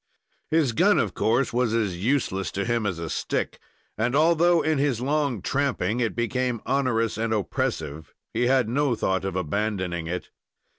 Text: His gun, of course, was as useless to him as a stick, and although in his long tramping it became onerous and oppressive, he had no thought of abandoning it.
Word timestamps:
His 0.49 0.71
gun, 0.71 0.97
of 0.97 1.13
course, 1.13 1.53
was 1.53 1.75
as 1.75 2.03
useless 2.03 2.51
to 2.53 2.65
him 2.65 2.87
as 2.87 2.97
a 2.97 3.07
stick, 3.07 3.59
and 3.99 4.15
although 4.15 4.63
in 4.63 4.79
his 4.79 4.99
long 4.99 5.43
tramping 5.43 5.99
it 5.99 6.15
became 6.15 6.59
onerous 6.65 7.19
and 7.19 7.31
oppressive, 7.31 8.11
he 8.33 8.47
had 8.47 8.67
no 8.67 8.95
thought 8.95 9.23
of 9.25 9.35
abandoning 9.35 10.07
it. 10.07 10.31